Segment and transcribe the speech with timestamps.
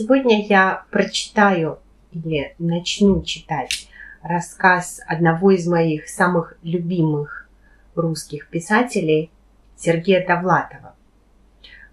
[0.00, 1.78] Сегодня я прочитаю
[2.10, 3.86] или начну читать
[4.22, 7.46] рассказ одного из моих самых любимых
[7.94, 9.30] русских писателей
[9.76, 10.94] Сергея Довлатова.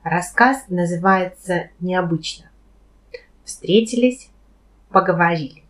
[0.04, 2.50] Рассказ называется «Необычно».
[3.44, 4.30] Встретились,
[4.88, 5.64] поговорили.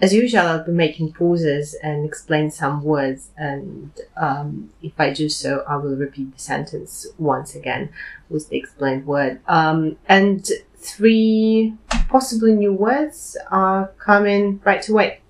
[0.00, 5.30] As usual, I'll be making pauses and explain some words, and um, if I do
[5.30, 7.88] so, I will repeat the sentence once again
[8.28, 9.40] with the explained word.
[9.48, 11.74] Um, and three
[12.10, 15.20] possibly new words are coming right away.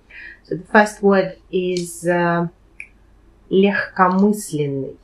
[0.43, 2.49] So the first word is uh,
[3.49, 4.97] легкомысленный.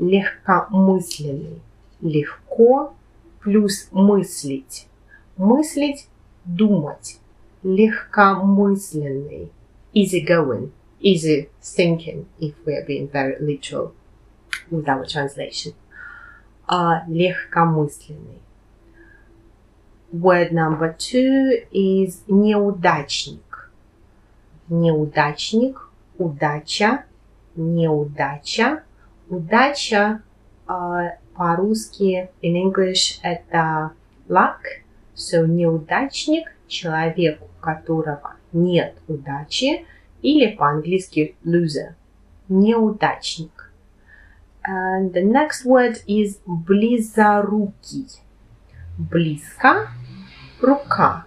[0.00, 1.60] Легкомысленный.
[2.00, 2.94] Легко
[3.40, 4.86] плюс мыслить.
[5.36, 7.18] Мыслить – думать
[7.63, 9.51] Легкомысленный,
[9.93, 13.93] easygoing, easy thinking, if we are being very literal
[14.69, 15.73] with our translation.
[16.67, 18.39] Uh, легкомысленный.
[20.11, 23.71] Word number two is неудачник.
[24.69, 25.77] Неудачник,
[26.17, 27.05] удача,
[27.55, 28.83] неудача.
[29.29, 30.21] Удача
[30.67, 33.91] uh, по-русски in English это
[34.27, 34.83] luck.
[35.15, 39.85] So неудачник– человек, у которого нет удачи,
[40.21, 41.95] или по-английски loser,
[42.47, 43.71] неудачник.
[44.67, 48.07] And the next word is близорукий.
[48.97, 49.87] Близко,
[50.61, 51.25] рука.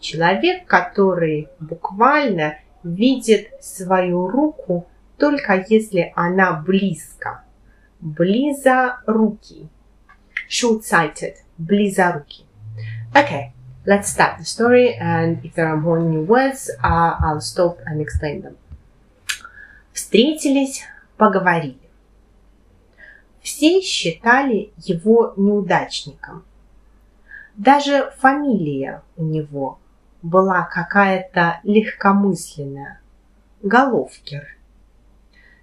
[0.00, 7.44] Человек, который буквально видит свою руку только если она близко.
[8.00, 9.68] Близорукий.
[10.48, 11.34] Short-sighted.
[11.58, 12.46] Близорукий.
[13.12, 13.52] Okay,
[13.88, 18.02] Let's start the story, and if there are more new words, uh, I'll stop and
[18.02, 18.58] explain them.
[19.94, 20.82] Встретились,
[21.16, 21.88] поговорили.
[23.40, 26.44] Все считали его неудачником.
[27.56, 29.78] Даже фамилия у него
[30.20, 33.00] была какая-то легкомысленная.
[33.62, 34.54] Головкер.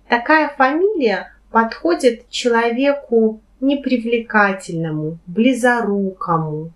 [0.09, 6.72] Такая фамилия подходит человеку непривлекательному, близорукому,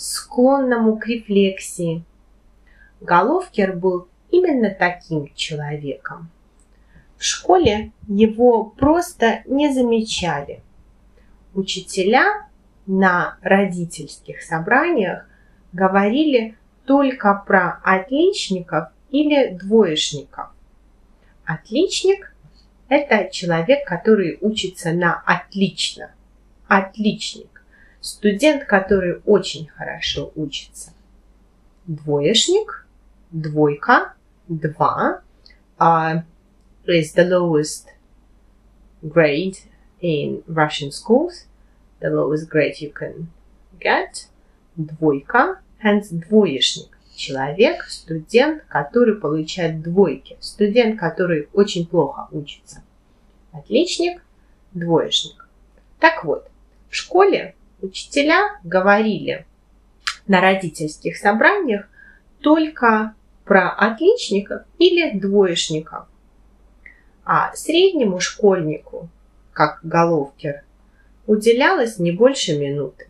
[0.00, 2.02] склонному к рефлексии.
[3.02, 6.30] Головкер был именно таким человеком.
[7.18, 10.62] В школе его просто не замечали.
[11.52, 12.48] Учителя
[12.86, 15.26] на родительских собраниях
[15.74, 16.56] говорили
[16.86, 20.46] только про отличников или двоечников.
[21.44, 22.34] Отличник–
[22.88, 26.12] это человек, который учится на отлично.
[26.68, 27.59] Отличник
[28.00, 30.92] Студент, который очень хорошо учится.
[31.86, 32.86] Двоечник,
[33.30, 34.14] двойка,
[34.48, 35.22] два
[35.78, 36.22] uh,
[36.86, 37.88] is the lowest
[39.02, 39.58] grade
[40.00, 41.46] in Russian schools,
[42.00, 43.28] the lowest grade you can
[43.78, 44.28] get.
[44.76, 46.96] Двойка, hence двоечник.
[47.14, 50.38] Человек, студент, который получает двойки.
[50.40, 52.82] Студент, который очень плохо учится.
[53.52, 54.22] Отличник,
[54.72, 55.46] двоечник.
[55.98, 56.48] Так вот,
[56.88, 59.46] в школе учителя говорили
[60.26, 61.88] на родительских собраниях
[62.40, 63.14] только
[63.44, 66.06] про отличников или двоечников.
[67.24, 69.08] А среднему школьнику,
[69.52, 70.62] как Головкер,
[71.26, 73.08] уделялось не больше минуты.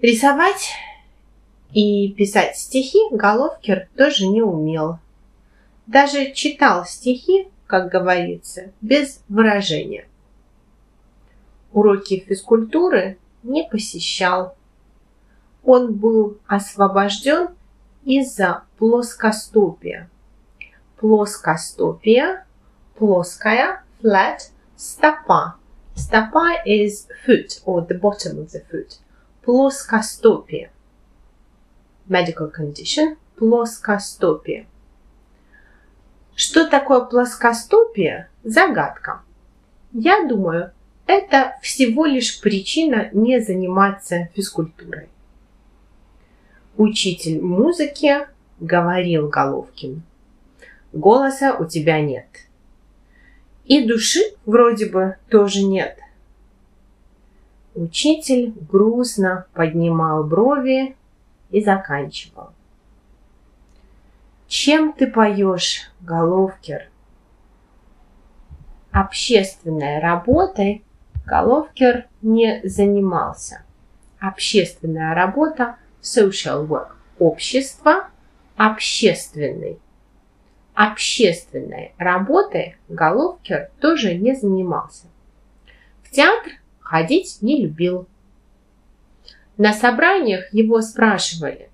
[0.00, 0.70] Рисовать
[1.72, 4.98] и писать стихи Головкер тоже не умел.
[5.86, 10.06] Даже читал стихи, как говорится, без выражения
[11.72, 14.56] уроки физкультуры не посещал.
[15.62, 17.48] Он был освобожден
[18.04, 20.10] из-за плоскостопия.
[20.96, 22.44] Плоскостопие,
[22.96, 24.38] плоская, flat,
[24.76, 25.56] стопа.
[25.94, 28.98] Стопа is foot or the bottom of the foot.
[29.42, 30.70] Плоскостопие.
[32.08, 33.16] Medical condition.
[33.36, 34.66] Плоскостопие.
[36.34, 38.30] Что такое плоскостопие?
[38.44, 39.22] Загадка.
[39.92, 40.72] Я думаю,
[41.10, 45.08] это всего лишь причина не заниматься физкультурой.
[46.76, 48.26] Учитель музыки
[48.60, 50.02] говорил Головкин.
[50.92, 52.26] Голоса у тебя нет.
[53.64, 55.98] И души вроде бы тоже нет.
[57.74, 60.96] Учитель грустно поднимал брови
[61.50, 62.50] и заканчивал.
[64.48, 66.88] Чем ты поешь, Головкер?
[68.90, 70.82] Общественной работой
[71.30, 73.62] Головкер не занимался.
[74.18, 76.88] Общественная работа– social work.
[77.20, 78.08] Общество–
[78.56, 79.78] общественный.
[80.74, 85.06] Общественной работой Головкер тоже не занимался.
[86.02, 88.08] В театр ходить не любил.
[89.56, 91.70] На собраниях его спрашивали,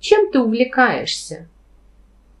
[0.00, 1.48] чем ты увлекаешься?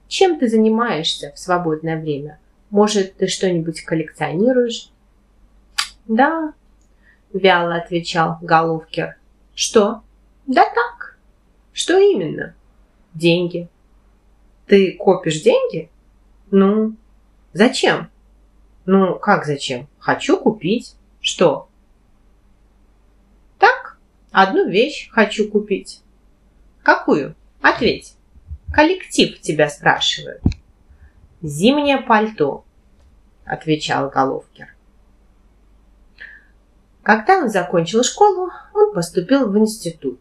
[0.06, 2.38] Чем ты занимаешься в свободное время?
[2.68, 4.91] Может, ты что-нибудь коллекционируешь?
[6.06, 6.54] Да,
[7.32, 9.16] вяло отвечал Головкер.
[9.54, 10.02] Что?
[10.46, 11.18] Да так.
[11.72, 12.54] Что именно?
[13.14, 13.68] Деньги.
[14.66, 15.90] Ты копишь деньги?
[16.50, 16.96] Ну,
[17.52, 18.10] зачем?
[18.84, 19.88] Ну, как зачем?
[19.98, 20.96] Хочу купить.
[21.20, 21.68] Что?
[23.58, 23.98] Так,
[24.32, 26.02] одну вещь хочу купить.
[26.82, 27.36] Какую?
[27.60, 28.16] Ответь.
[28.72, 30.42] Коллектив тебя спрашивает.
[31.42, 32.64] Зимнее пальто,
[33.44, 34.74] отвечал Головкер.
[37.02, 40.20] Когда он закончил школу, он поступил в институт.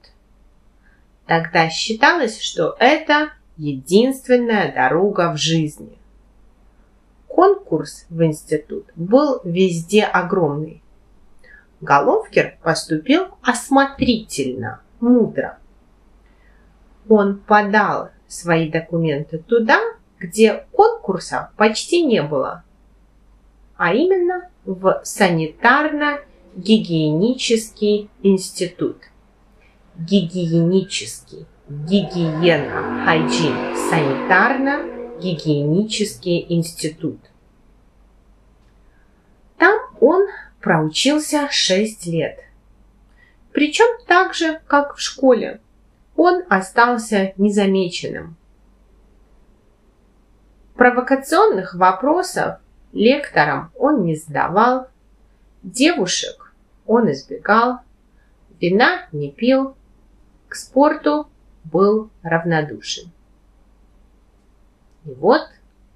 [1.28, 5.98] Тогда считалось, что это единственная дорога в жизни.
[7.28, 10.82] Конкурс в институт был везде огромный.
[11.80, 15.58] Головкер поступил осмотрительно, мудро.
[17.08, 19.80] Он подал свои документы туда,
[20.20, 22.64] где конкурса почти не было,
[23.78, 25.02] а именно в
[26.56, 28.98] санитарно-гигиенический институт.
[29.98, 33.56] Гигиенический, гигиена, хайджин,
[33.90, 37.20] санитарно-гигиенический институт.
[39.58, 40.28] Там он
[40.62, 42.40] проучился 6 лет.
[43.54, 45.60] Причем так же, как в школе.
[46.16, 48.36] Он остался незамеченным.
[50.76, 52.58] Провокационных вопросов
[52.92, 54.88] лекторам он не задавал,
[55.64, 56.54] девушек
[56.86, 57.80] он избегал,
[58.60, 59.76] вина не пил,
[60.48, 61.28] к спорту
[61.64, 63.12] был равнодушен.
[65.06, 65.42] И вот,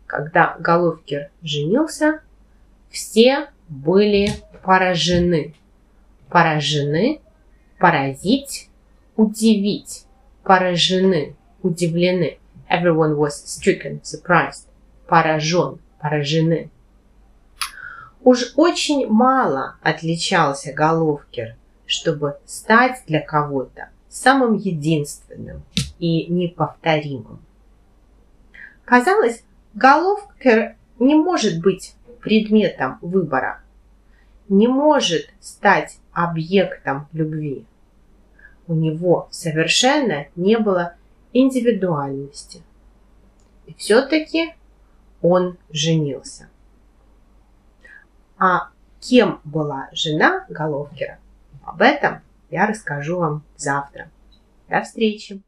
[0.08, 2.22] когда Головкер женился,
[2.90, 4.30] все были
[4.64, 5.54] поражены.
[6.30, 7.22] Поражены,
[7.80, 8.70] поразить,
[9.16, 10.06] удивить,
[10.44, 12.40] поражены, удивлены.
[12.70, 14.68] Everyone was stricken, surprised.
[15.08, 16.72] Поражен, поражены.
[18.26, 21.56] Уж очень мало отличался Головкер,
[21.86, 25.62] чтобы стать для кого-то самым единственным
[26.00, 27.40] и неповторимым.
[28.84, 29.44] Казалось,
[29.76, 33.62] Головкер не может быть предметом выбора,
[34.50, 37.68] не может стать объектом любви.
[38.66, 40.96] У него совершенно не было
[41.32, 42.64] индивидуальности.
[43.68, 44.56] И все-таки
[45.22, 46.50] он женился.
[48.38, 51.20] А кем была жена Головкера,
[51.64, 54.10] об этом я расскажу вам завтра.
[54.68, 55.42] До встречи!